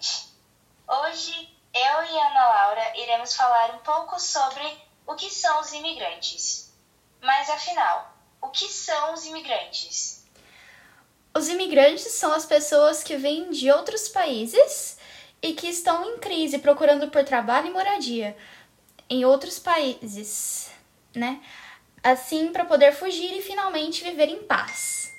noite. 0.00 0.28
Hoje, 0.88 1.48
eu 1.74 2.04
e 2.04 2.18
Ana 2.18 2.48
Laura 2.48 2.92
iremos 2.96 3.36
falar 3.36 3.74
um 3.74 3.78
pouco 3.78 4.18
sobre 4.18 4.62
o 5.06 5.14
que 5.14 5.28
são 5.30 5.60
os 5.60 5.72
imigrantes. 5.72 6.72
Mas 7.20 7.50
afinal, 7.50 8.12
o 8.40 8.48
que 8.48 8.66
são 8.66 9.12
os 9.12 9.26
imigrantes? 9.26 10.24
Os 11.34 11.48
imigrantes 11.48 12.12
são 12.12 12.32
as 12.32 12.46
pessoas 12.46 13.02
que 13.02 13.16
vêm 13.16 13.50
de 13.50 13.70
outros 13.70 14.08
países 14.08 14.98
e 15.42 15.52
que 15.52 15.68
estão 15.68 16.04
em 16.04 16.18
crise 16.18 16.58
procurando 16.58 17.10
por 17.10 17.22
trabalho 17.22 17.68
e 17.68 17.72
moradia 17.72 18.36
em 19.08 19.24
outros 19.24 19.58
países, 19.58 20.70
né? 21.14 21.40
Assim, 22.02 22.52
para 22.52 22.64
poder 22.64 22.92
fugir 22.92 23.36
e 23.36 23.42
finalmente 23.42 24.02
viver 24.02 24.28
em 24.28 24.42
paz. 24.44 25.12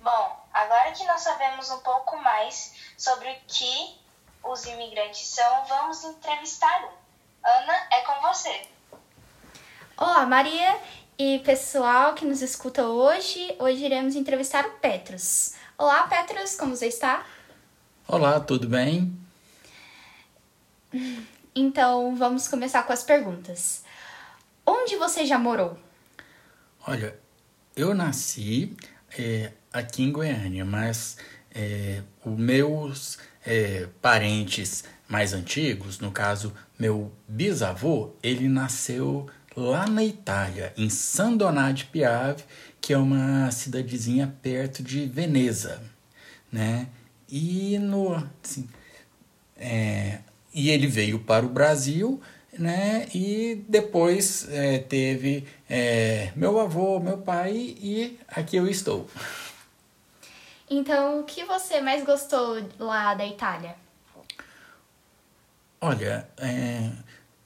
Bom, 0.00 0.43
agora 0.74 0.90
que 0.90 1.04
nós 1.04 1.20
sabemos 1.20 1.70
um 1.70 1.78
pouco 1.78 2.16
mais 2.20 2.74
sobre 2.98 3.30
o 3.30 3.36
que 3.46 3.96
os 4.42 4.64
imigrantes 4.66 5.24
são, 5.28 5.64
vamos 5.66 6.02
entrevistar 6.02 6.84
um. 6.84 7.48
Ana, 7.48 7.74
é 7.92 8.00
com 8.00 8.20
você. 8.20 8.62
Olá, 9.96 10.26
Maria 10.26 10.80
e 11.16 11.38
pessoal 11.40 12.14
que 12.14 12.24
nos 12.24 12.42
escuta 12.42 12.84
hoje. 12.86 13.54
Hoje 13.60 13.84
iremos 13.84 14.16
entrevistar 14.16 14.66
o 14.66 14.72
Petros. 14.78 15.54
Olá, 15.78 16.08
Petros, 16.08 16.56
como 16.56 16.74
você 16.74 16.88
está? 16.88 17.24
Olá, 18.08 18.40
tudo 18.40 18.68
bem? 18.68 19.16
Então, 21.54 22.16
vamos 22.16 22.48
começar 22.48 22.82
com 22.82 22.92
as 22.92 23.04
perguntas. 23.04 23.84
Onde 24.66 24.96
você 24.96 25.24
já 25.24 25.38
morou? 25.38 25.78
Olha, 26.84 27.16
eu 27.76 27.94
nasci 27.94 28.76
é, 29.18 29.52
aqui 29.72 30.02
em 30.02 30.12
Goiânia, 30.12 30.64
mas 30.64 31.16
é, 31.54 32.02
os 32.24 32.38
meus 32.38 33.18
é, 33.44 33.88
parentes 34.00 34.84
mais 35.08 35.32
antigos, 35.32 35.98
no 35.98 36.10
caso, 36.10 36.52
meu 36.78 37.12
bisavô, 37.28 38.14
ele 38.22 38.48
nasceu 38.48 39.28
lá 39.56 39.86
na 39.86 40.04
Itália, 40.04 40.72
em 40.76 40.88
San 40.90 41.36
Donato 41.36 41.74
de 41.74 41.84
Piave, 41.86 42.42
que 42.80 42.92
é 42.92 42.98
uma 42.98 43.50
cidadezinha 43.50 44.34
perto 44.42 44.82
de 44.82 45.06
Veneza, 45.06 45.80
né? 46.50 46.88
E 47.28 47.78
no 47.78 48.14
assim, 48.42 48.68
é, 49.56 50.18
e 50.52 50.70
ele 50.70 50.86
veio 50.86 51.18
para 51.18 51.46
o 51.46 51.48
Brasil, 51.48 52.20
né? 52.58 53.06
E 53.14 53.64
depois 53.68 54.48
é, 54.50 54.78
teve 54.78 55.46
é, 55.68 56.32
meu 56.36 56.58
avô, 56.60 56.98
meu 57.00 57.18
pai 57.18 57.52
e 57.54 58.18
aqui 58.28 58.56
eu 58.56 58.66
estou. 58.66 59.08
Então, 60.68 61.20
o 61.20 61.24
que 61.24 61.44
você 61.44 61.80
mais 61.80 62.04
gostou 62.04 62.62
lá 62.78 63.14
da 63.14 63.26
Itália? 63.26 63.76
Olha, 65.80 66.26
é, 66.38 66.90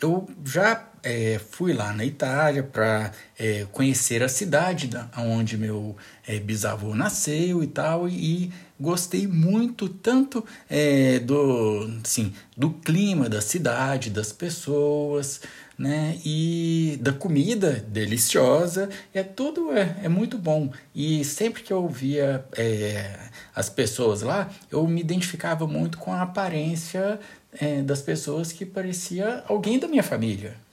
eu 0.00 0.28
já 0.44 0.76
é, 1.06 1.38
fui 1.38 1.72
lá 1.72 1.92
na 1.92 2.04
Itália 2.04 2.64
para 2.64 3.12
é, 3.38 3.64
conhecer 3.70 4.24
a 4.24 4.28
cidade 4.28 4.88
da, 4.88 5.08
onde 5.16 5.56
meu 5.56 5.96
é, 6.26 6.40
bisavô 6.40 6.96
nasceu 6.96 7.62
e 7.62 7.68
tal, 7.68 8.08
e, 8.08 8.52
gostei 8.78 9.26
muito 9.26 9.88
tanto 9.88 10.44
é, 10.68 11.18
do, 11.20 11.88
assim, 12.04 12.34
do 12.56 12.70
clima 12.70 13.28
da 13.28 13.40
cidade, 13.40 14.10
das 14.10 14.32
pessoas, 14.32 15.40
né? 15.78 16.18
E 16.24 16.98
da 17.00 17.12
comida 17.12 17.84
deliciosa, 17.88 18.90
é 19.14 19.22
tudo 19.22 19.72
é, 19.72 19.96
é 20.02 20.08
muito 20.08 20.36
bom. 20.36 20.70
E 20.94 21.24
sempre 21.24 21.62
que 21.62 21.72
eu 21.72 21.88
via 21.88 22.44
é, 22.56 23.18
as 23.54 23.70
pessoas 23.70 24.22
lá, 24.22 24.50
eu 24.70 24.86
me 24.86 25.00
identificava 25.00 25.66
muito 25.66 25.96
com 25.98 26.12
a 26.12 26.22
aparência 26.22 27.18
é, 27.58 27.80
das 27.80 28.02
pessoas 28.02 28.52
que 28.52 28.66
parecia 28.66 29.44
alguém 29.48 29.78
da 29.78 29.88
minha 29.88 30.02
família. 30.02 30.65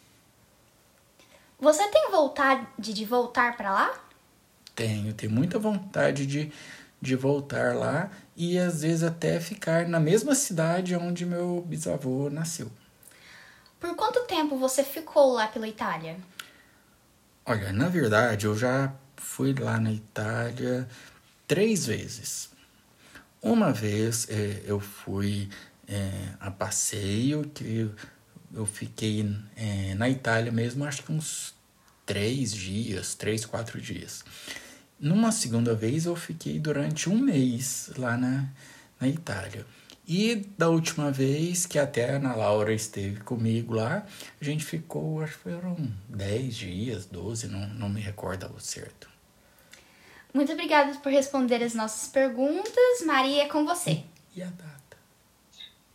Você 1.64 1.88
tem 1.88 2.12
vontade 2.12 2.68
de 2.78 3.06
voltar 3.06 3.56
para 3.56 3.72
lá? 3.72 3.94
Tenho, 4.76 5.14
tenho 5.14 5.32
muita 5.32 5.58
vontade 5.58 6.26
de, 6.26 6.52
de 7.02 7.16
voltar 7.16 7.74
lá 7.74 8.12
e 8.36 8.60
às 8.60 8.82
vezes 8.82 9.02
até 9.02 9.40
ficar 9.40 9.88
na 9.88 9.98
mesma 9.98 10.36
cidade 10.36 10.94
onde 10.94 11.26
meu 11.26 11.64
bisavô 11.66 12.30
nasceu. 12.30 12.70
Por 13.80 13.96
quanto 13.96 14.26
tempo 14.26 14.58
você 14.58 14.84
ficou 14.84 15.32
lá 15.32 15.48
pela 15.48 15.66
Itália? 15.66 16.18
Olha, 17.46 17.72
na 17.72 17.88
verdade 17.88 18.46
eu 18.46 18.58
já 18.58 18.94
fui 19.16 19.54
lá 19.54 19.80
na 19.80 19.94
Itália 19.94 20.86
três 21.48 21.86
vezes. 21.86 22.50
Uma 23.42 23.72
vez 23.72 24.28
é, 24.30 24.64
eu 24.66 24.82
fui 24.82 25.50
é, 25.88 26.12
a 26.42 26.52
passeio, 26.52 27.50
que 27.54 27.90
eu 28.54 28.66
fiquei 28.66 29.26
é, 29.56 29.96
na 29.96 30.10
Itália 30.10 30.52
mesmo, 30.52 30.86
acho 30.86 31.04
que 31.04 31.12
uns 31.12 31.54
três 32.06 32.54
dias, 32.54 33.16
três, 33.16 33.46
quatro 33.46 33.82
dias. 33.82 34.24
Numa 35.00 35.32
segunda 35.32 35.74
vez, 35.74 36.06
eu 36.06 36.16
fiquei 36.16 36.60
durante 36.60 37.10
um 37.10 37.18
mês 37.18 37.92
lá 37.98 38.16
na, 38.16 38.48
na 39.00 39.08
Itália. 39.08 39.66
E 40.08 40.36
da 40.58 40.70
última 40.70 41.12
vez 41.12 41.66
que 41.66 41.80
até 41.80 42.10
a 42.10 42.16
Ana 42.18 42.36
Laura 42.36 42.74
esteve 42.74 43.22
comigo 43.22 43.74
lá, 43.74 44.06
a 44.40 44.44
gente 44.44 44.66
ficou, 44.66 45.22
acho 45.22 45.38
que 45.38 45.44
foram 45.44 45.78
10 46.10 46.56
dias, 46.56 47.06
12, 47.06 47.48
não, 47.48 47.68
não 47.70 47.90
me 47.90 48.02
recordo 48.02 48.46
ao 48.46 48.60
certo. 48.60 49.10
Muito 50.34 50.52
obrigada 50.52 50.94
por 51.00 51.12
responder 51.12 51.64
as 51.64 51.74
nossas 51.74 52.10
perguntas. 52.10 53.06
Maria, 53.06 53.44
é 53.44 53.48
com 53.48 53.66
você. 53.66 54.04
E 54.36 54.42
a 54.42 54.48
data? 54.48 54.83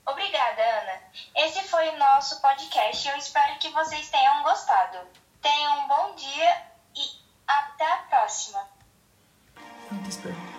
Obrigada, 0.08 0.62
Ana. 0.62 1.02
Esse 1.36 1.62
foi 1.68 1.88
o 1.90 1.98
nosso 1.98 2.40
podcast 2.40 3.06
e 3.06 3.10
eu 3.10 3.16
espero 3.18 3.58
que 3.58 3.68
vocês 3.68 4.08
tenham 4.08 4.42
gostado. 4.42 4.98
Tenham 5.42 5.80
um 5.80 5.88
bom 5.88 6.14
dia 6.14 6.62
e 6.96 7.02
até 7.46 7.92
a 7.92 7.98
próxima. 8.08 8.66
Perguntas. 9.88 10.57